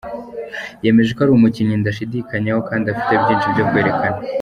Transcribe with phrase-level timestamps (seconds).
[0.83, 4.17] Yemeza ko ari umukinnyi ndashidikanyaho kandi afite byinshi byo kwerekana.